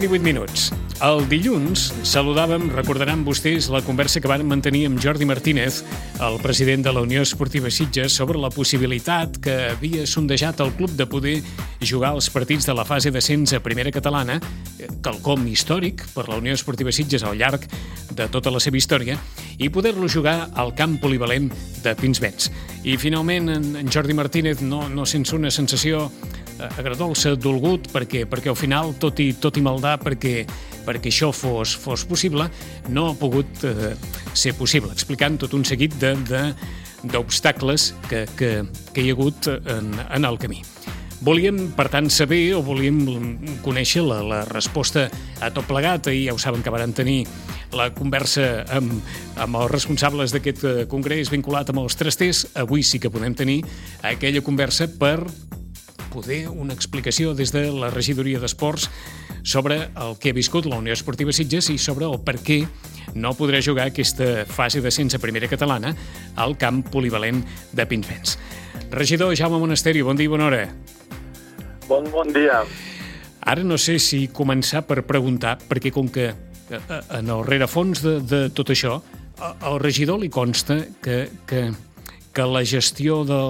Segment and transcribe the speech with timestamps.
[0.00, 0.70] 9 i 18 minuts.
[1.04, 5.82] El dilluns saludàvem, recordaran vostès, la conversa que van mantenir amb Jordi Martínez,
[6.24, 10.94] el president de la Unió Esportiva Sitges, sobre la possibilitat que havia sondejat el club
[10.96, 11.36] de poder
[11.84, 14.38] jugar els partits de la fase d'ascens a primera catalana,
[15.04, 17.68] quelcom històric per la Unió Esportiva Sitges al llarg
[18.16, 19.18] de tota la seva història,
[19.58, 21.52] i poder-lo jugar al camp polivalent
[21.84, 22.48] de Pinsbens.
[22.84, 26.08] I finalment en Jordi Martínez, no, no sense una sensació
[26.80, 30.44] Agradolça, dolgut, perquè, perquè al final, tot i, tot i maldar, perquè,
[30.86, 32.48] perquè això fos, fos possible,
[32.88, 33.94] no ha pogut eh,
[34.34, 36.44] ser possible, explicant tot un seguit de, de,
[37.02, 38.52] d'obstacles que, que,
[38.94, 40.62] que hi ha hagut en, en el camí.
[41.20, 43.00] Volíem, per tant, saber o volíem
[43.60, 45.04] conèixer la, la resposta
[45.44, 46.08] a tot plegat.
[46.08, 47.26] Ahir ja ho saben que varen tenir
[47.76, 48.94] la conversa amb,
[49.36, 52.46] amb els responsables d'aquest eh, congrés vinculat amb els trasters.
[52.56, 53.60] Avui sí que podem tenir
[54.00, 55.18] aquella conversa per
[56.10, 58.88] poder una explicació des de la regidoria d'Esports
[59.42, 62.60] sobre el que ha viscut la Unió Esportiva Sitges i sobre el per què
[63.14, 65.94] no podrà jugar aquesta fase d'ascens a primera catalana
[66.36, 68.36] al camp polivalent de Pinsbens.
[68.90, 70.64] Regidor Jaume Monasteri, bon dia i bona hora.
[71.88, 72.62] Bon, bon dia.
[73.40, 78.02] Ara no sé si començar per preguntar, perquè com que eh, eh, en el rerefons
[78.04, 79.00] de, de tot això,
[79.40, 81.70] al regidor li consta que, que,
[82.34, 83.40] que la gestió de,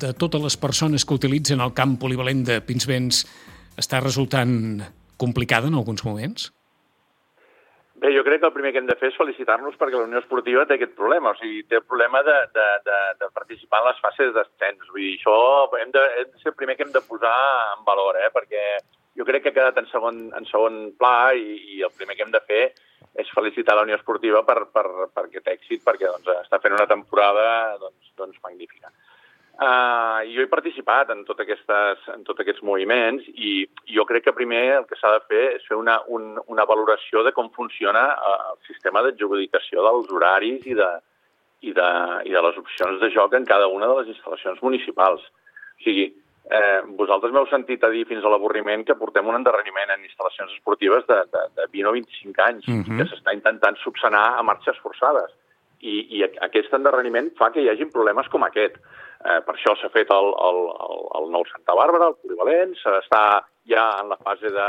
[0.00, 3.24] de totes les persones que utilitzen el camp polivalent de Pinsbens
[3.80, 4.82] està resultant
[5.20, 6.50] complicada en alguns moments?
[7.96, 10.20] Bé, jo crec que el primer que hem de fer és felicitar-nos perquè la Unió
[10.20, 13.88] Esportiva té aquest problema, o sigui, té el problema de, de, de, de participar en
[13.88, 14.90] les fases d'ascens.
[14.92, 15.36] Vull dir, això
[15.80, 17.32] hem de, hem de ser el primer que hem de posar
[17.72, 18.28] en valor, eh?
[18.34, 18.66] perquè
[19.16, 22.26] jo crec que ha quedat en segon, en segon pla i, i el primer que
[22.26, 22.62] hem de fer
[23.16, 26.88] és felicitar la Unió Esportiva per, per, per aquest èxit, perquè doncs, està fent una
[26.90, 27.46] temporada
[27.80, 28.92] doncs, doncs magnífica.
[29.56, 34.34] Uh, jo he participat en, tot aquestes, en tots aquests moviments i jo crec que
[34.36, 38.02] primer el que s'ha de fer és fer una, un, una valoració de com funciona
[38.12, 40.90] uh, el sistema d'adjudicació dels horaris i de,
[41.64, 41.88] i, de,
[42.28, 45.24] i de les opcions de joc en cada una de les instal·lacions municipals.
[45.24, 46.06] O sigui,
[46.50, 50.52] eh, vosaltres m'heu sentit a dir fins a l'avorriment que portem un endarreriment en instal·lacions
[50.58, 52.98] esportives de, de, de 20 o 25 anys uh -huh.
[52.98, 55.32] que s'està intentant subsanar a marxes forçades.
[55.80, 58.78] I, I aquest endarreriment fa que hi hagin problemes com aquest.
[59.26, 63.22] Eh, per això s'ha fet el, el, el, el nou Santa Bàrbara, el polivalent, s'està
[63.68, 64.68] ja en la fase de,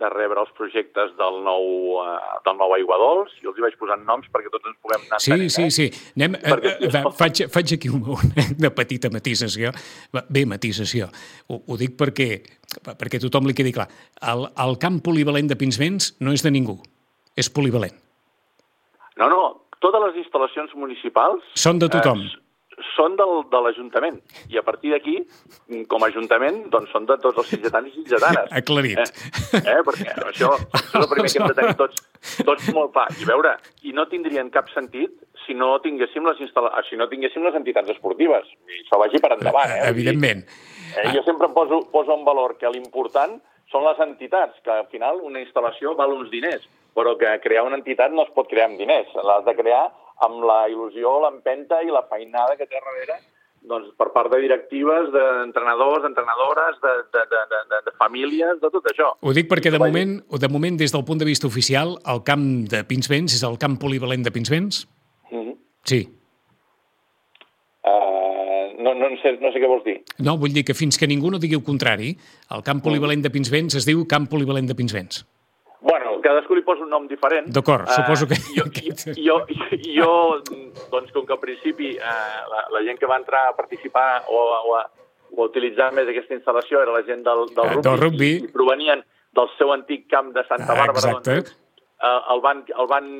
[0.00, 1.66] de rebre els projectes del nou,
[2.02, 3.34] uh, del nou Aiguadols.
[3.42, 5.70] Jo els hi vaig posant noms perquè tots ens puguem anar Sí, entenent, sí, eh?
[5.70, 6.10] sí.
[6.18, 8.18] Anem, perquè, eh, eh, faig, faig aquí una,
[8.58, 9.70] una petita matisació.
[10.28, 11.10] Bé, matisació.
[11.48, 12.28] Ho, ho dic perquè,
[12.90, 13.86] perquè tothom li quedi clar.
[14.32, 16.80] El, el camp polivalent de Pinsbens no és de ningú,
[17.38, 17.94] és polivalent.
[19.14, 19.42] No, no,
[19.84, 21.44] totes les instal·lacions municipals...
[21.60, 22.24] Són de tothom.
[22.24, 22.40] Eh,
[22.94, 24.16] són del, de l'Ajuntament.
[24.50, 25.16] I a partir d'aquí,
[25.90, 28.50] com a Ajuntament, doncs són de tots els sitgetans i sitgetanes.
[28.60, 28.98] Aclarit.
[28.98, 29.60] Eh?
[29.60, 29.78] eh?
[29.86, 32.02] Perquè això, això és el primer que hem de tenir tots,
[32.42, 33.06] tots molt clar.
[33.20, 33.54] I veure,
[33.86, 36.72] i no tindrien cap sentit si no tinguéssim les, instal·la...
[36.88, 38.48] si no tinguéssim les entitats esportives.
[38.70, 39.74] I això vagi per endavant.
[39.74, 39.82] Eh?
[39.92, 40.46] Evidentment.
[40.94, 41.10] Eh?
[41.14, 43.38] Jo sempre poso, poso en valor que l'important
[43.72, 47.78] són les entitats, que al final una instal·lació val uns diners, però que crear una
[47.80, 49.10] entitat no es pot crear amb diners.
[49.26, 49.84] L'has de crear
[50.24, 53.18] amb la il·lusió, l'empenta i la feinada que té darrere
[53.64, 58.90] doncs, per part de directives, d'entrenadors, entrenadores, de, de, de, de, de famílies, de tot
[58.92, 59.14] això.
[59.24, 62.44] Ho dic perquè de moment, de moment, des del punt de vista oficial, el camp
[62.68, 64.84] de Pinsbens és el camp polivalent de Pinsbens?
[65.30, 65.56] Mm -hmm.
[65.88, 66.00] Sí.
[67.84, 70.02] Uh, no, no, sé, no sé què vols dir.
[70.18, 72.16] No, vull dir que fins que ningú no digui el contrari,
[72.50, 75.24] el camp polivalent de Pinsbens es diu camp polivalent de Pinsbens
[76.24, 77.48] cadascú li posa un nom diferent.
[77.52, 78.38] D'acord, uh, suposo que...
[78.56, 79.38] Jo, jo, jo,
[79.84, 80.12] jo,
[80.92, 84.40] doncs, com que al principi uh, la, la gent que va entrar a participar o,
[84.40, 84.84] o, a,
[85.34, 88.30] o a utilitzar més aquesta instal·lació era la gent del, del, uh, rugby, del rugby,
[88.38, 89.04] i, i provenien
[89.34, 91.36] del seu antic camp de Santa uh, Bàrbara, exacte.
[91.42, 91.58] doncs,
[92.00, 93.12] uh, el van, el van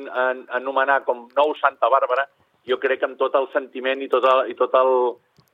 [0.61, 2.27] anomenar com Nou Santa Bàrbara,
[2.65, 4.93] jo crec que amb tot el sentiment i tot el, i tot el,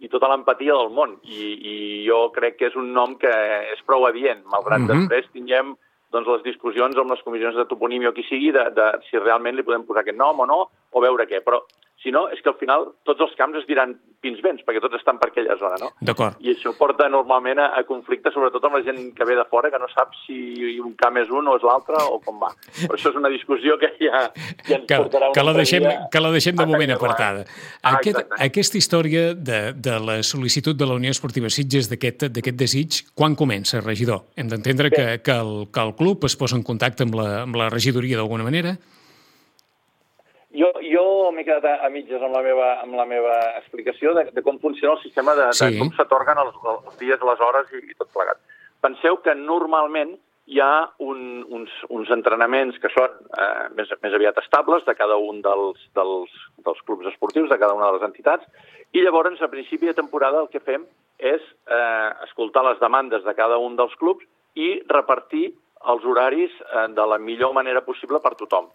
[0.01, 1.17] i tota l'empatia del món.
[1.27, 1.75] I, I
[2.07, 3.31] jo crec que és un nom que
[3.73, 4.87] és prou adient, malgrat mhm.
[4.87, 4.99] -huh.
[5.09, 5.75] després tinguem
[6.11, 9.57] doncs, les discussions amb les comissions de toponímia o qui sigui de, de si realment
[9.57, 10.59] li podem posar aquest nom o no,
[10.91, 11.41] o veure què.
[11.45, 11.63] Però,
[12.01, 15.17] si no, és que al final tots els camps es diran Pinsbens, perquè tots estan
[15.21, 15.87] per aquella zona, no?
[16.05, 16.37] D'acord.
[16.45, 19.71] I això porta normalment a, a conflicte, sobretot amb la gent que ve de fora,
[19.73, 20.37] que no sap si
[20.81, 22.51] un camp és un o és l'altre o com va.
[22.83, 24.23] Però això és una discussió que ja,
[24.67, 27.45] ja ens que, portarà que la deixem, que la deixem de moment apartada.
[27.81, 33.03] Ah, Aquest, aquesta història de, de la sol·licitud de la Unió Esportiva Sitges d'aquest desig,
[33.17, 34.25] quan comença, regidor?
[34.37, 37.57] Hem d'entendre que, que, el, que el club es posa en contacte amb la, amb
[37.57, 38.77] la regidoria d'alguna manera?
[40.51, 44.25] Jo, jo m'he quedat a, a mitges amb la meva, amb la meva explicació de,
[44.35, 45.69] de com funciona el sistema, de, sí.
[45.69, 48.41] de com s'atorguen els, els dies, les hores i, i tot plegat.
[48.83, 50.17] Penseu que normalment
[50.51, 55.15] hi ha un, uns, uns entrenaments que són eh, més, més aviat estables de cada
[55.21, 56.33] un dels, dels,
[56.65, 60.41] dels clubs esportius, de cada una de les entitats, i llavors, a principi de temporada,
[60.43, 60.83] el que fem
[61.21, 64.25] és eh, escoltar les demandes de cada un dels clubs
[64.59, 65.53] i repartir
[65.91, 68.67] els horaris eh, de la millor manera possible per tothom.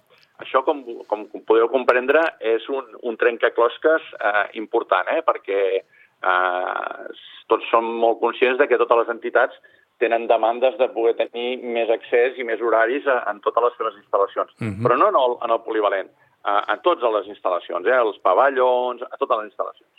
[0.42, 7.16] Això, com, com podeu comprendre, és un, un trencaclosques eh, important, eh, perquè eh,
[7.48, 9.56] tots som molt conscients de que totes les entitats
[10.02, 13.96] tenen demandes de poder tenir més accés i més horaris a, en totes les seves
[14.02, 14.52] instal·lacions.
[14.60, 14.72] Uh mhm.
[14.72, 14.86] -huh.
[14.86, 16.10] Però no en el, en el polivalent,
[16.44, 19.92] a, a totes les instal·lacions, eh, els pavellons, a totes les instal·lacions.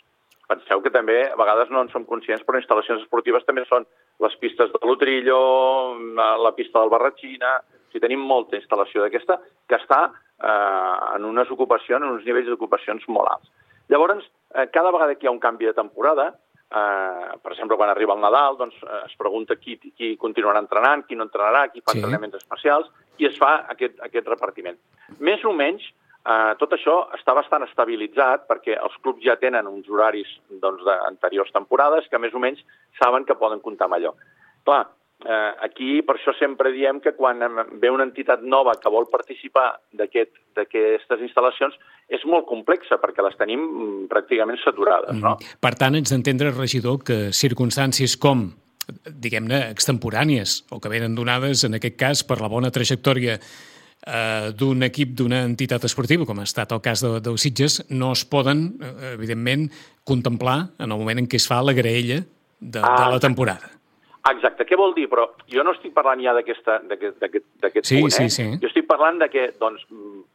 [0.48, 3.84] Penseu que també a vegades no en som conscients, però instal·lacions esportives també són
[4.20, 5.40] les pistes de l'Utrillo,
[6.14, 7.60] la pista del Barratxina...
[7.88, 10.10] O sigui, tenim molta instal·lació d'aquesta que està
[10.42, 13.50] eh, en unes ocupacions, en uns nivells d'ocupacions molt alts.
[13.88, 16.34] Llavors, eh, cada vegada que hi ha un canvi de temporada,
[16.70, 21.06] Eh, per exemple, quan arriba el Nadal, doncs, eh, es pregunta qui, qui continuarà entrenant,
[21.06, 22.02] qui no entrenarà, qui fa sí.
[22.02, 24.76] entrenaments especials, i es fa aquest, aquest repartiment.
[25.24, 25.86] Més o menys,
[26.20, 31.54] eh, tot això està bastant estabilitzat perquè els clubs ja tenen uns horaris doncs, d'anteriors
[31.56, 32.60] temporades que més o menys
[33.00, 34.12] saben que poden comptar amb allò.
[34.68, 34.84] Clar,
[35.24, 37.42] eh, aquí per això sempre diem que quan
[37.80, 41.76] ve una entitat nova que vol participar d'aquestes aquest, instal·lacions
[42.08, 45.18] és molt complexa perquè les tenim mm, pràcticament saturades.
[45.18, 45.36] No?
[45.36, 45.58] Mm.
[45.60, 48.48] Per tant, ets d'entendre, regidor, que circumstàncies com
[48.88, 54.86] diguem-ne, extemporànies o que venen donades, en aquest cas, per la bona trajectòria eh, d'un
[54.86, 58.70] equip d'una entitat esportiva, com ha estat el cas de, de Sitges, no es poden,
[58.80, 59.68] eh, evidentment,
[60.08, 62.22] contemplar en el moment en què es fa la graella
[62.60, 63.77] de, ah, de la temporada.
[64.30, 64.66] Exacte.
[64.68, 65.06] Què vol dir?
[65.10, 66.68] Però jo no estic parlant ja d'aquest
[67.84, 68.14] sí, punt, eh?
[68.14, 68.46] Sí, sí.
[68.62, 69.84] Jo estic parlant de que, doncs,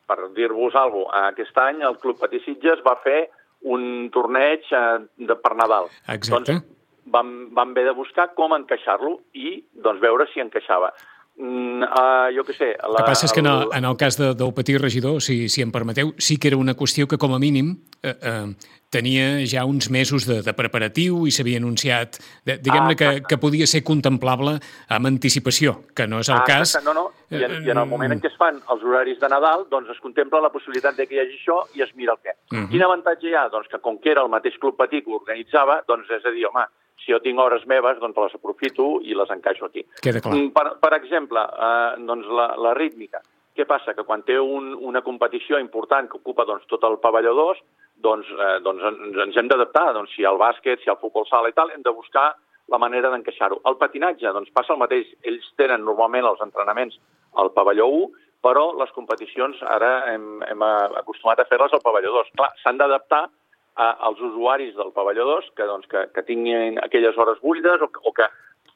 [0.08, 3.28] per dir-vos alguna cosa, aquest any el Club Patí Sitges va fer
[3.64, 5.90] un torneig eh, de, per Nadal.
[6.12, 6.58] Exacte.
[6.60, 6.74] Doncs
[7.14, 10.94] vam, vam haver de buscar com encaixar-lo i doncs, veure si encaixava.
[11.36, 12.68] Mm, uh, jo què sé...
[12.78, 15.18] La, el que passa és que en el, en el cas de, del petit regidor,
[15.26, 17.72] si, si em permeteu, sí que era una qüestió que com a mínim
[18.04, 23.10] eh, eh, tenia ja uns mesos de, de preparatiu i s'havia anunciat, diguem-ne ah, que,
[23.26, 24.60] que podia ser contemplable
[24.94, 26.76] amb anticipació, que no és el ah, cas...
[26.86, 29.32] No, no, I en, i en el moment en què es fan els horaris de
[29.34, 32.22] Nadal, doncs es contempla la possibilitat de que hi hagi això i es mira el
[32.22, 32.38] què.
[32.38, 32.62] Uh mhm.
[32.62, 32.70] -huh.
[32.70, 33.48] Quin avantatge hi ha?
[33.50, 36.46] Doncs que com que era el mateix club petit que organitzava, doncs és a dir,
[36.46, 36.68] home,
[37.04, 39.86] si jo tinc hores meves, doncs les aprofito i les encaixo aquí.
[40.02, 40.36] Queda clar.
[40.36, 43.22] Mm, per, per exemple, eh, doncs la, la rítmica.
[43.54, 43.94] Què passa?
[43.94, 47.62] Que quan té un, una competició important que ocupa doncs, tot el pavelló 2,
[48.08, 49.92] doncs, eh, doncs ens, ens hem d'adaptar.
[50.00, 52.32] Doncs, si el bàsquet, si el futbol sala i tal, hem de buscar
[52.72, 53.60] la manera d'encaixar-ho.
[53.70, 55.12] El patinatge, doncs passa el mateix.
[55.28, 56.98] Ells tenen normalment els entrenaments
[57.38, 58.10] al pavelló 1,
[58.44, 60.66] però les competicions ara hem, hem
[61.04, 62.34] acostumat a fer-les al pavelló 2.
[62.40, 63.28] Clar, s'han d'adaptar
[63.76, 68.14] als usuaris del pavelló 2 que, doncs, que, que tinguin aquelles hores buides o, o
[68.14, 68.28] que,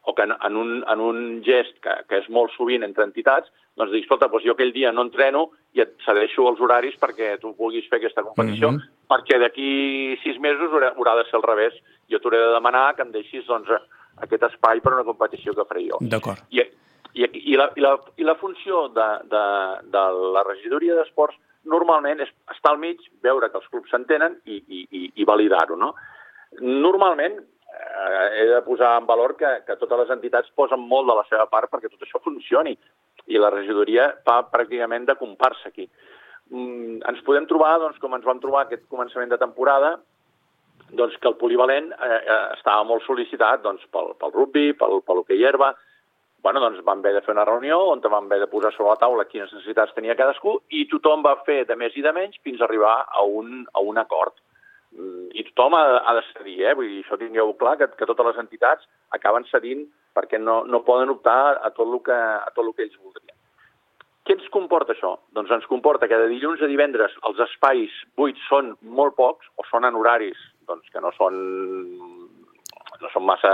[0.09, 3.91] o que en, un, en un gest que, que és molt sovint entre entitats, doncs
[3.93, 7.53] dir, escolta, doncs jo aquell dia no entreno i et cedeixo els horaris perquè tu
[7.57, 9.05] puguis fer aquesta competició, mm -hmm.
[9.11, 11.73] perquè d'aquí sis mesos haurà, haurà de ser al revés.
[12.09, 13.69] Jo t'hauré de demanar que em deixis doncs,
[14.21, 15.97] aquest espai per una competició que faré jo.
[16.01, 16.39] D'acord.
[16.49, 16.61] I,
[17.13, 19.43] i, i, la, i, la, I la funció de, de,
[19.93, 21.35] de la regidoria d'esports
[21.69, 25.77] normalment és estar al mig, veure que els clubs s'entenen i, i, i, i validar-ho.
[25.79, 25.93] No?
[26.61, 31.17] Normalment eh, he de posar en valor que, que totes les entitats posen molt de
[31.17, 32.75] la seva part perquè tot això funcioni
[33.27, 35.87] i la regidoria fa pràcticament de comparsa aquí.
[36.49, 39.97] Mm, ens podem trobar, doncs, com ens vam trobar aquest començament de temporada,
[40.95, 45.23] doncs que el polivalent eh, eh, estava molt sol·licitat doncs, pel, pel rugby, pel, pel
[45.23, 45.73] hoquei herba,
[46.43, 49.01] bueno, doncs vam haver de fer una reunió on vam haver de posar sobre la
[49.01, 52.61] taula quines necessitats tenia cadascú i tothom va fer de més i de menys fins
[52.61, 54.35] a arribar a un, a un acord.
[54.95, 56.75] Mm, I tothom ha, ha de cedir, eh?
[56.77, 60.85] Vull dir, això tingueu clar, que, que totes les entitats acaben cedint perquè no, no
[60.85, 63.35] poden optar a tot, que, a tot el que ells voldrien.
[64.27, 65.13] Què ens comporta això?
[65.35, 69.63] Doncs ens comporta que de dilluns a divendres els espais buits són molt pocs o
[69.69, 71.37] són en horaris doncs, que no són,
[72.99, 73.53] no són massa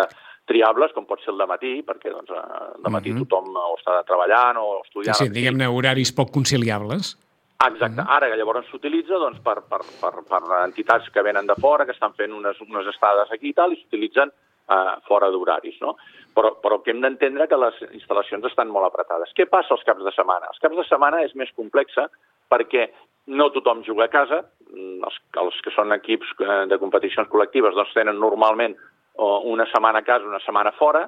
[0.50, 3.21] triables, com pot ser el de matí, perquè doncs, de matí uh mhm.
[3.21, 3.27] -huh.
[3.27, 5.15] tothom o està treballant o estudiant...
[5.15, 7.17] Sí, sí diguem-ne horaris poc conciliables.
[7.63, 7.85] Exacte.
[7.85, 8.00] Uh mhm.
[8.00, 8.15] -huh.
[8.15, 11.91] Ara, que llavors s'utilitza doncs, per, per, per, per entitats que venen de fora, que
[11.91, 15.95] estan fent unes, unes estades aquí i tal, i s'utilitzen uh, fora d'horaris, no?
[16.33, 19.33] Però, però que hem d'entendre que les instal·lacions estan molt apretades.
[19.38, 20.47] Què passa els caps de setmana?
[20.50, 22.09] Els caps de setmana és més complexa
[22.50, 22.89] perquè
[23.25, 27.75] no tothom juga a casa, mm, els, els que són equips eh, de competicions col·lectives
[27.75, 28.75] doncs tenen normalment
[29.15, 31.08] o una setmana a casa, una setmana fora,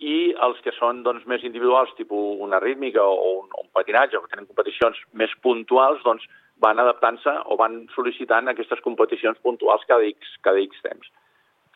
[0.00, 4.24] i els que són doncs, més individuals, tipus una rítmica o un, un patinatge, o
[4.24, 6.24] que tenen competicions més puntuals, doncs
[6.60, 11.12] van adaptant-se o van sol·licitant aquestes competicions puntuals cada X, cada X temps.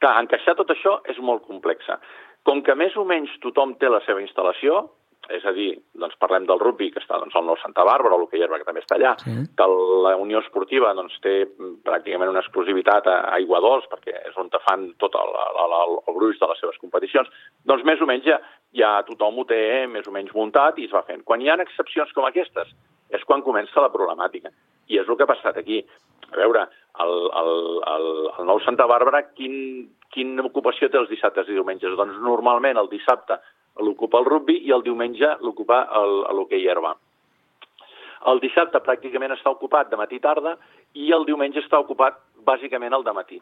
[0.00, 1.88] Clar, encaixar tot això és molt complex.
[2.44, 4.82] Com que més o menys tothom té la seva instal·lació,
[5.32, 8.22] és a dir, doncs parlem del rugby, que està doncs, al Nou Santa Bàrbara, o
[8.22, 9.34] l'hoquei herba, que també està allà, sí.
[9.56, 9.68] que
[10.06, 11.34] la Unió Esportiva doncs, té
[11.86, 15.96] pràcticament una exclusivitat a Aigua Dols, perquè és on te fan tot el, el, el,
[16.04, 17.30] el gruix de les seves competicions,
[17.64, 18.40] doncs més o menys ja,
[18.76, 21.24] ja tothom ho té més o menys muntat i es va fent.
[21.24, 22.74] Quan hi ha excepcions com aquestes,
[23.14, 24.52] és quan comença la problemàtica.
[24.90, 25.80] I és el que ha passat aquí.
[26.32, 26.64] A veure,
[27.04, 27.52] el, el,
[27.94, 29.54] el, el nou Santa Bàrbara, quin,
[30.14, 31.94] quina ocupació té els dissabtes i diumenges?
[31.98, 33.38] Doncs normalment el dissabte
[33.82, 35.84] l'ocupa el rugby i el diumenge l'ocupa
[36.32, 36.94] l'hoquei herba.
[38.30, 40.56] El dissabte pràcticament està ocupat de matí tarda
[40.94, 42.16] i el diumenge està ocupat
[42.46, 43.40] bàsicament el de matí.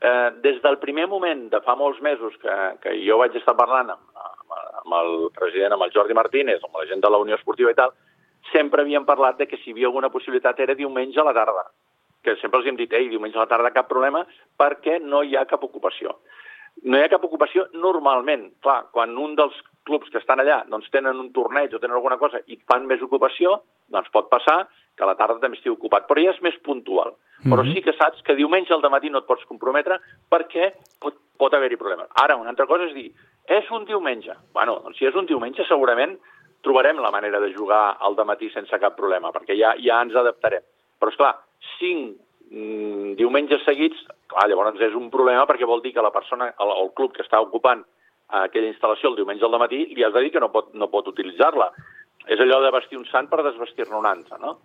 [0.00, 3.94] Eh, des del primer moment de fa molts mesos que, que jo vaig estar parlant
[3.94, 7.36] amb, amb, amb el president, amb el Jordi Martínez, amb la gent de la Unió
[7.36, 7.94] Esportiva i tal,
[8.52, 11.64] sempre havíem parlat de que si hi havia alguna possibilitat era diumenge a la tarda,
[12.22, 14.24] que sempre els hem dit, ei, diumenge a la tarda cap problema,
[14.58, 16.16] perquè no hi ha cap ocupació.
[16.84, 18.50] No hi ha cap ocupació normalment.
[18.62, 19.56] Clar, quan un dels
[19.86, 23.02] clubs que estan allà doncs, tenen un torneig o tenen alguna cosa i fan més
[23.02, 23.60] ocupació,
[23.92, 24.66] doncs pot passar
[24.96, 27.12] que a la tarda també estigui ocupat, però ja és més puntual.
[27.12, 27.52] Mm -hmm.
[27.52, 31.54] Però sí que saps que diumenge al matí no et pots comprometre perquè pot, pot
[31.54, 32.08] haver-hi problemes.
[32.14, 33.12] Ara, una altra cosa és dir,
[33.46, 34.32] és un diumenge.
[34.52, 36.18] Bueno, doncs si és un diumenge segurament
[36.62, 40.62] trobarem la manera de jugar al matí sense cap problema, perquè ja, ja ens adaptarem.
[40.98, 41.36] Però, és clar,
[41.78, 43.98] cinc diumenges seguits,
[44.30, 47.24] clar, llavors és un problema perquè vol dir que la persona, el, el club que
[47.24, 47.82] està ocupant
[48.28, 51.08] aquella instal·lació el diumenge al matí li has de dir que no pot, no pot
[51.08, 51.70] utilitzar-la.
[52.26, 54.58] És allò de vestir un sant per desvestir-ne un altre, no?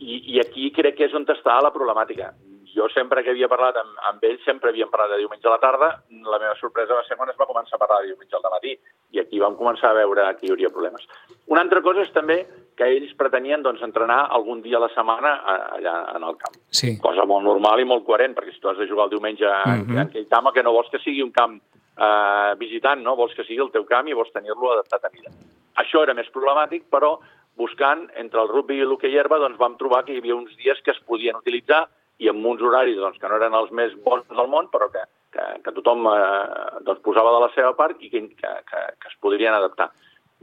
[0.00, 2.32] I, I aquí crec que és on està la problemàtica.
[2.74, 5.60] Jo sempre que havia parlat amb, amb ells, sempre havíem parlat de diumenge a la
[5.62, 8.48] tarda, la meva sorpresa va ser quan es va començar a parlar de diumenge al
[8.50, 8.72] matí,
[9.14, 11.06] i aquí vam començar a veure que hi hauria problemes.
[11.46, 12.40] Una altra cosa és també
[12.76, 15.34] que ells pretenien doncs, entrenar algun dia a la setmana
[15.76, 16.58] allà en el camp.
[16.70, 16.96] Sí.
[17.02, 19.64] Cosa molt normal i molt coherent, perquè si tu has de jugar el diumenge uh
[19.70, 19.90] -huh.
[19.90, 21.60] en aquell camp, que no vols que sigui un camp
[21.98, 23.16] eh, visitant, no?
[23.16, 25.30] vols que sigui el teu camp i vols tenir-lo adaptat a mida.
[25.76, 27.18] Això era més problemàtic, però
[27.56, 30.80] buscant entre el rugby i l'hoquei herba doncs vam trobar que hi havia uns dies
[30.82, 31.88] que es podien utilitzar
[32.18, 35.02] i amb uns horaris doncs, que no eren els més bons del món, però que,
[35.34, 39.10] que, que tothom eh, doncs, posava de la seva part i que, que, que, que
[39.10, 39.90] es podrien adaptar.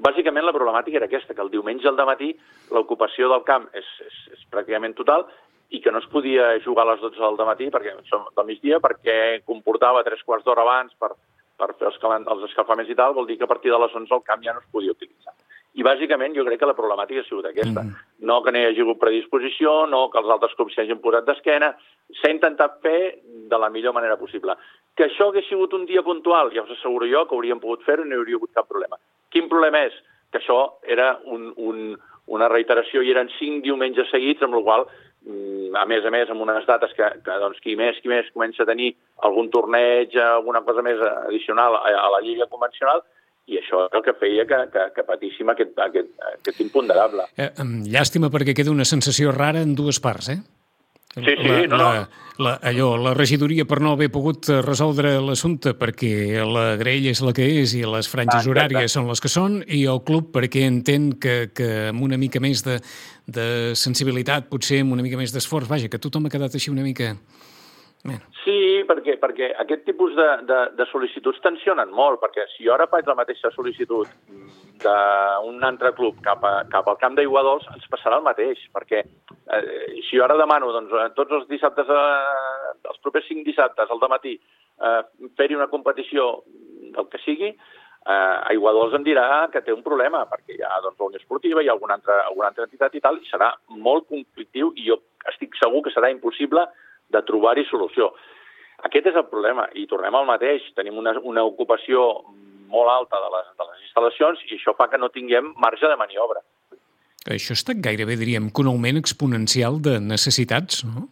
[0.01, 2.31] Bàsicament la problemàtica era aquesta, que el diumenge al matí
[2.74, 5.27] l'ocupació del camp és, és, és pràcticament total
[5.72, 8.81] i que no es podia jugar a les 12 del matí perquè som del migdia
[8.84, 11.13] perquè comportava tres quarts d'hora abans per,
[11.62, 14.17] per fer els, els escalfaments i tal, vol dir que a partir de les 11
[14.17, 15.38] el camp ja no es podia utilitzar.
[15.79, 17.86] I bàsicament jo crec que la problemàtica ha sigut aquesta.
[17.86, 18.10] Mm.
[18.27, 21.72] No que no hi hagi hagut predisposició, no que els altres clubs s'hagin posat d'esquena,
[22.20, 24.58] s'ha intentat fer de la millor manera possible.
[24.98, 28.03] Que això hagués sigut un dia puntual, ja us asseguro jo que hauríem pogut fer-ho
[28.03, 29.00] i no hi hauria hagut cap problema.
[29.31, 29.95] Quin problema és?
[30.31, 31.95] Que això era un, un,
[32.31, 34.85] una reiteració i eren cinc diumenges seguits, amb la qual
[35.21, 38.29] Mm, a més a més, amb unes dates que, que doncs, qui més qui més
[38.33, 38.89] comença a tenir
[39.27, 43.03] algun torneig, alguna cosa més addicional a, a la lliga convencional,
[43.45, 47.27] i això és el que feia que, que, que patíssim aquest, aquest, aquest imponderable.
[47.38, 47.51] Eh,
[47.93, 50.39] llàstima perquè queda una sensació rara en dues parts, eh?
[51.13, 51.77] Sí, sí, la, no, no.
[51.77, 57.20] La, la, allò, la regidoria per no haver pogut resoldre l'assumpte perquè la grella és
[57.20, 60.32] la que és i les franges ah, horàries són les que són i el club
[60.32, 62.80] perquè entén que, que amb una mica més de,
[63.27, 66.88] de sensibilitat, potser amb una mica més d'esforç, vaja, que tothom ha quedat així una
[66.88, 67.15] mica...
[68.41, 72.88] Sí, perquè, perquè aquest tipus de, de, de sol·licituds tensionen molt, perquè si jo ara
[72.89, 74.10] faig la mateixa sol·licitud
[74.81, 80.01] d'un altre club cap, a, cap al camp d'Aiguadols, ens passarà el mateix, perquè eh,
[80.08, 84.01] si jo ara demano doncs, eh, tots els dissabtes, eh, els propers cinc dissabtes al
[84.10, 85.01] matí eh,
[85.38, 86.31] fer-hi una competició
[86.98, 90.98] del que sigui, eh, Aiguadols em dirà que té un problema, perquè hi ha doncs,
[90.98, 94.10] la Unió Esportiva, hi ha alguna altra, alguna altra entitat i tal, i serà molt
[94.10, 96.65] conflictiu i jo estic segur que serà impossible
[97.13, 98.12] de trobar-hi solució.
[98.88, 100.65] Aquest és el problema, i tornem al mateix.
[100.77, 102.08] Tenim una, una ocupació
[102.72, 106.00] molt alta de les, de les instal·lacions i això fa que no tinguem marge de
[106.00, 106.41] maniobra.
[107.30, 111.06] Això estat gairebé, diríem, que un augment exponencial de necessitats, no?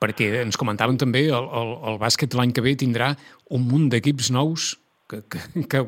[0.00, 3.14] Perquè ens comentaven també, el, el, el bàsquet l'any que ve tindrà
[3.56, 4.74] un munt d'equips nous
[5.08, 5.82] que, que, que,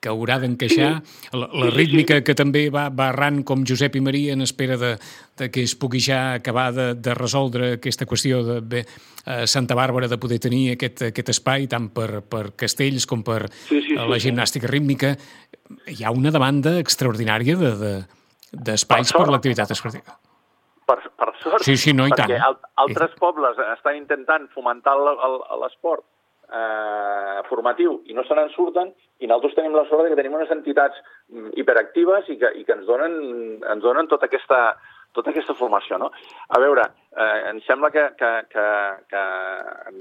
[0.00, 0.90] que haurà d'encaixar.
[1.32, 3.10] La, la rítmica que també va, va
[3.44, 4.94] com Josep i Maria en espera de,
[5.38, 8.84] de que es pugui ja acabar de, de resoldre aquesta qüestió de bé,
[9.26, 13.48] a Santa Bàrbara de poder tenir aquest, aquest espai tant per, per castells com per
[13.50, 15.16] sí, sí, sí, la gimnàstica rítmica.
[15.88, 18.00] Hi ha una demanda extraordinària d'espais
[18.52, 20.18] de, de, per, per l'activitat esportiva
[20.88, 22.62] per, per sort, sí, sí, no, i perquè tant.
[22.80, 26.06] altres pobles estan intentant fomentar l'esport
[26.48, 30.52] eh, formatiu i no se n'en surten i nosaltres tenim la sort que tenim unes
[30.54, 31.00] entitats
[31.32, 33.18] mm, hiperactives i que, i que ens, donen,
[33.62, 34.60] ens donen tota aquesta,
[35.16, 35.98] tota aquesta formació.
[36.00, 36.10] No?
[36.54, 38.66] A veure, eh, em sembla que, que, que,
[39.12, 39.24] que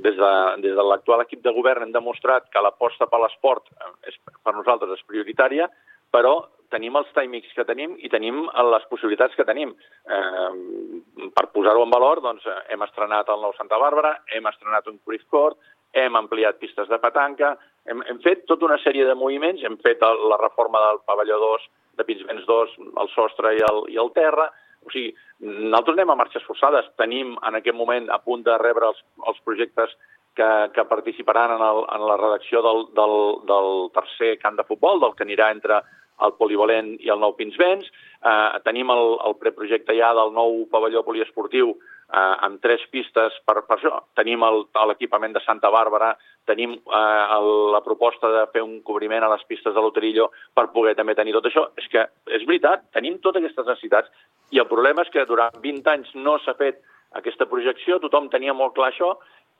[0.06, 0.34] des de,
[0.66, 3.72] des de l'actual equip de govern hem demostrat que l'aposta per l'esport
[4.08, 5.70] és, per nosaltres és prioritària,
[6.14, 6.40] però
[6.72, 9.72] tenim els timings que tenim i tenim les possibilitats que tenim.
[9.72, 15.00] Eh, per posar-ho en valor, doncs, hem estrenat el nou Santa Bàrbara, hem estrenat un
[15.06, 15.58] Cruyff Court,
[15.94, 17.56] hem ampliat pistes de petanca,
[17.88, 21.40] hem, hem fet tota una sèrie de moviments, hem fet el, la reforma del pavelló
[21.44, 21.68] 2,
[21.98, 24.52] de Pinsbens 2, el sostre i el, i el terra,
[24.86, 26.86] o sigui, nosaltres anem a marxes forçades.
[27.02, 29.96] Tenim en aquest moment a punt de rebre els, els projectes
[30.38, 33.16] que, que participaran en, el, en la redacció del, del,
[33.50, 35.82] del tercer camp de futbol, del que anirà entre
[36.26, 37.90] el polivalent i el nou Pinsbens.
[37.90, 41.76] Eh, tenim el, el preprojecte ja del nou pavelló poliesportiu
[42.14, 43.94] eh, amb tres pistes per, per això.
[44.18, 44.44] Tenim
[44.90, 46.14] l'equipament de Santa Bàrbara,
[46.48, 50.70] tenim eh, el, la proposta de fer un cobriment a les pistes de l'Oterillo per
[50.76, 51.68] poder també tenir tot això.
[51.80, 54.12] És que és veritat, tenim totes aquestes necessitats
[54.56, 56.80] i el problema és que durant 20 anys no s'ha fet
[57.18, 59.16] aquesta projecció, tothom tenia molt clar això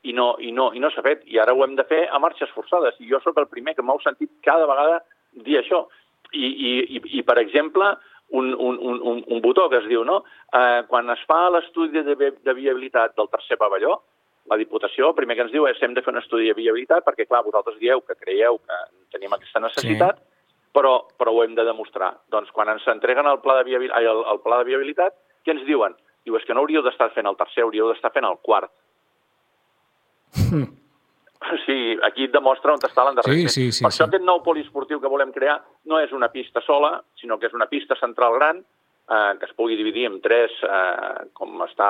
[0.06, 1.24] i no, i no, i no s'ha fet.
[1.26, 2.96] I ara ho hem de fer a marxes forçades.
[3.00, 5.00] I jo sóc el primer que m'heu sentit cada vegada
[5.44, 5.86] dir això.
[6.32, 7.94] I, i, i, i per exemple,
[8.30, 10.22] un, un, un, un botó que es diu, no?
[10.52, 13.98] Eh, quan es fa l'estudi de, de viabilitat del tercer pavelló,
[14.48, 17.04] la Diputació el primer que ens diu és hem de fer un estudi de viabilitat
[17.04, 18.80] perquè, clar, vosaltres dieu que creieu que
[19.12, 20.68] tenim aquesta necessitat, sí.
[20.76, 22.14] però, però ho hem de demostrar.
[22.32, 25.64] Doncs quan ens entreguen el pla de, viabilitat, el, el pla de viabilitat, què ens
[25.68, 25.96] diuen?
[26.24, 28.72] Diu, és que no hauríeu d'estar fent el tercer, hauríeu d'estar fent el quart.
[31.66, 33.52] Sí, aquí et demostra on està l'endarreriment.
[33.52, 33.98] Sí, sí, sí, per sí.
[34.00, 35.58] això aquest nou poliesportiu que volem crear
[35.90, 38.62] no és una pista sola, sinó que és una pista central gran,
[39.08, 41.88] eh, que es pugui dividir en tres, eh, com està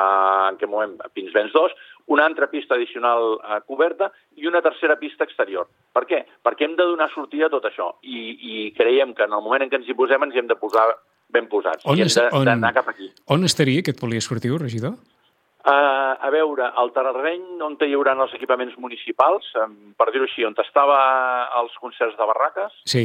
[0.48, 1.76] en aquest moment Pinsbens 2,
[2.14, 5.68] una altra pista addicional eh, coberta i una tercera pista exterior.
[5.92, 6.24] Per què?
[6.44, 9.64] Perquè hem de donar sortida a tot això i, i creiem que en el moment
[9.64, 10.86] en què ens hi posem ens hi hem de posar
[11.28, 13.10] ben posats on i hem d'anar cap aquí.
[13.28, 14.96] On estaria aquest poliesportiu, regidor?
[15.68, 20.46] Uh, a veure, el terreny on hi haurà els equipaments municipals, um, per dir-ho així,
[20.48, 20.96] on estava
[21.60, 22.78] els concerts de barraques.
[22.88, 23.02] Sí,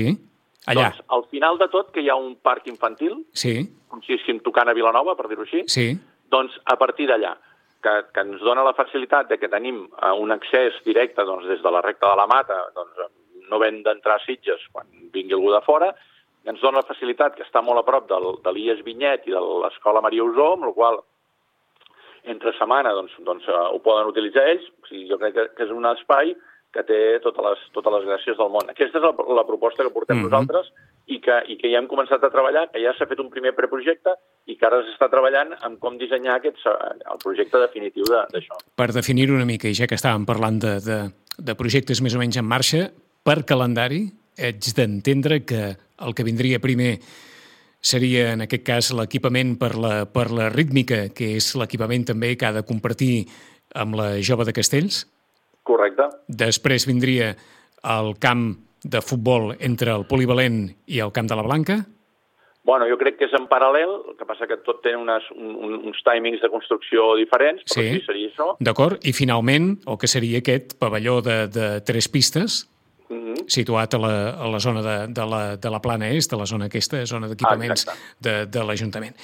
[0.71, 0.85] allà.
[0.93, 3.57] Doncs al final de tot, que hi ha un parc infantil, sí.
[3.91, 5.89] com si estiguéssim tocant a Vilanova, per dir-ho així, sí.
[6.31, 7.35] doncs a partir d'allà,
[7.83, 11.59] que, que ens dona la facilitat de que tenim uh, un accés directe doncs, des
[11.59, 13.09] de la recta de la Mata, doncs
[13.51, 15.91] no hem d'entrar a Sitges quan vingui algú de fora,
[16.47, 19.43] ens dona la facilitat que està molt a prop del, de l'IES Vinyet i de
[19.65, 21.03] l'Escola Maria Usó, amb la qual
[22.29, 24.65] entre setmana doncs, doncs, uh, ho poden utilitzar ells.
[24.81, 26.35] O sigui, jo crec que, que és un espai
[26.73, 28.69] que té totes les, totes les gràcies del món.
[28.71, 30.31] Aquesta és la, la proposta que portem mm -hmm.
[30.31, 30.71] nosaltres
[31.05, 33.53] i que, i que ja hem començat a treballar, que ja s'ha fet un primer
[33.53, 34.15] preprojecte
[34.47, 38.57] i que ara s'està treballant en com dissenyar aquest, el projecte definitiu d'això.
[38.75, 40.99] Per definir-ho una mica, i ja que estàvem parlant de, de,
[41.37, 42.89] de projectes més o menys en marxa,
[43.23, 46.99] per calendari ets d'entendre que el que vindria primer
[47.83, 52.47] seria, en aquest cas, l'equipament per, la, per la rítmica, que és l'equipament també que
[52.47, 53.25] ha de compartir
[53.75, 55.03] amb la Jove de Castells?
[55.67, 56.07] Correcte.
[56.27, 57.33] Després vindria
[57.83, 61.83] el camp de futbol entre el polivalent i el camp de la Blanca?
[62.63, 65.81] Bueno, jo crec que és en paral·lel, el que passa que tot té unes, un,
[65.89, 68.53] uns timings de construcció diferents, però sí, sí seria això.
[68.63, 72.61] D'acord, i finalment, el que seria aquest pavelló de, de tres pistes,
[73.47, 76.45] situat a la, a la zona de, de, la, de la plana est, de la
[76.49, 79.15] zona aquesta, zona d'equipaments ah, de, de l'Ajuntament.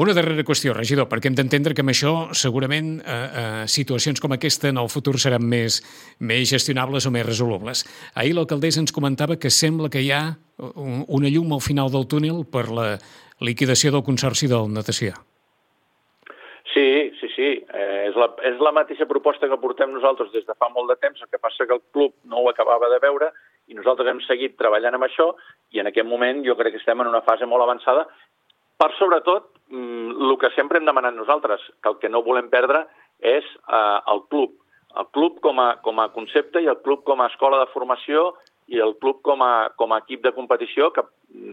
[0.00, 4.34] Una darrera qüestió, regidor, perquè hem d'entendre que amb això segurament eh, eh, situacions com
[4.36, 5.80] aquesta en el futur seran més,
[6.20, 7.84] més gestionables o més resolubles.
[8.14, 10.24] Ahir l'alcaldessa ens comentava que sembla que hi ha
[10.58, 12.88] una llum al final del túnel per la
[13.42, 15.14] liquidació del Consorci del Natació.
[16.72, 16.86] Sí.
[17.84, 20.96] Eh, és, la, és la mateixa proposta que portem nosaltres des de fa molt de
[21.02, 23.32] temps, el que passa que el club no ho acabava de veure
[23.68, 25.32] i nosaltres hem seguit treballant amb això
[25.74, 28.06] i en aquest moment jo crec que estem en una fase molt avançada
[28.80, 32.84] per sobretot mm, el que sempre hem demanat nosaltres, que el que no volem perdre
[33.20, 34.54] és eh, el club.
[34.94, 38.30] El club com a, com a concepte i el club com a escola de formació
[38.70, 41.04] i el club com a, com a equip de competició, que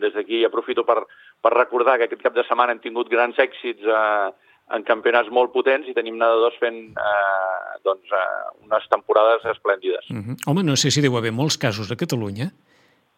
[0.03, 1.01] des d'aquí aprofito per,
[1.41, 5.53] per recordar que aquest cap de setmana hem tingut grans èxits eh, en campionats molt
[5.53, 10.09] potents i tenim nedadors fent eh, doncs, eh, unes temporades esplèndides.
[10.09, 10.35] Uh -huh.
[10.47, 12.51] Home, no sé si deu haver molts casos a Catalunya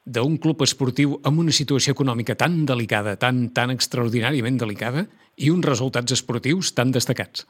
[0.06, 5.06] d'un club esportiu amb una situació econòmica tan delicada, tan, tan extraordinàriament delicada,
[5.38, 7.48] i uns resultats esportius tan destacats.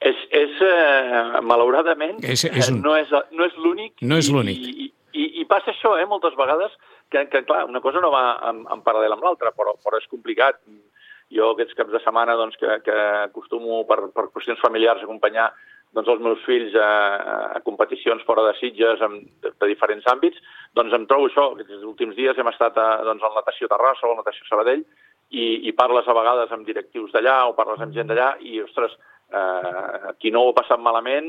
[0.00, 2.80] És, és eh, malauradament, és, és un...
[2.82, 3.92] no és, no és l'únic.
[4.00, 4.58] No és l'únic.
[4.58, 6.72] I, i, I passa això, eh, moltes vegades,
[7.12, 10.08] que, que clar, una cosa no va en, en paral·lel amb l'altra, però, però és
[10.10, 10.58] complicat
[11.32, 15.50] jo aquests caps de setmana doncs, que, que acostumo per, per qüestions familiars acompanyar
[15.92, 16.90] doncs, els meus fills a,
[17.56, 20.40] a competicions fora de Sitges en, de, de diferents àmbits,
[20.76, 21.50] doncs em trobo això.
[21.56, 24.84] Aquests últims dies hem estat a, doncs, al Natació Terrassa o al Natació Sabadell
[25.32, 28.96] i, i parles a vegades amb directius d'allà o parles amb gent d'allà i, ostres,
[29.32, 31.28] eh, qui no ho ha passat malament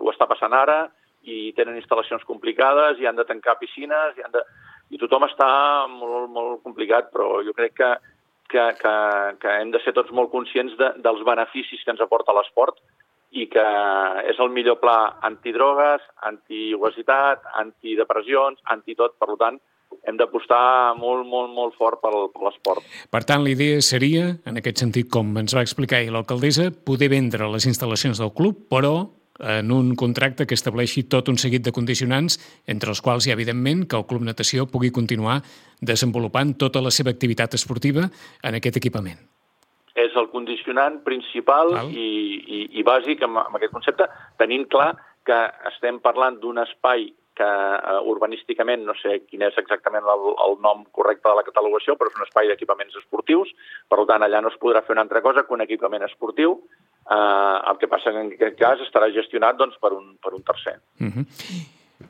[0.00, 0.82] ho està passant ara
[1.28, 4.44] i tenen instal·lacions complicades i han de tancar piscines i han de
[4.88, 5.48] i tothom està
[5.92, 7.88] molt, molt complicat, però jo crec que,
[8.48, 8.94] que, que,
[9.42, 12.80] que hem de ser tots molt conscients de, dels beneficis que ens aporta l'esport
[13.36, 13.64] i que
[14.30, 19.18] és el millor pla antidrogues, antiobesitat, antidepressions, antitot.
[19.20, 19.58] Per tant,
[20.08, 22.84] hem d'apostar molt, molt, molt fort per l'esport.
[23.12, 27.50] Per tant, l'idea seria, en aquest sentit, com ens va explicar ahir l'alcaldessa, poder vendre
[27.52, 28.94] les instal·lacions del club, però
[29.38, 33.38] en un contracte que estableixi tot un seguit de condicionants, entre els quals hi ha,
[33.38, 35.40] evidentment, que el Club Natació pugui continuar
[35.80, 38.08] desenvolupant tota la seva activitat esportiva
[38.42, 39.20] en aquest equipament.
[39.98, 44.06] És el condicionant principal i, i, i bàsic amb, amb aquest concepte,
[44.38, 44.92] tenint clar
[45.26, 45.38] que
[45.72, 50.82] estem parlant d'un espai que uh, urbanísticament, no sé quin és exactament el, el nom
[50.96, 53.52] correcte de la catalogació, però és un espai d'equipaments esportius,
[53.90, 56.56] per tant allà no es podrà fer una altra cosa que un equipament esportiu,
[57.10, 60.42] uh, el que passa que en aquest cas estarà gestionat doncs, per, un, per un
[60.42, 60.78] tercer.
[61.00, 61.26] Uh -huh.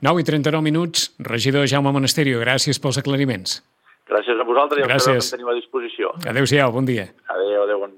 [0.00, 3.62] 9 i 39 minuts, regidor Jaume Monasterio, gràcies pels aclariments.
[4.08, 5.30] Gràcies a vosaltres i gràcies.
[5.30, 6.12] que teniu a disposició.
[6.26, 7.08] Adéu-siau, bon dia.
[7.28, 7.90] Adéu, adéu, bon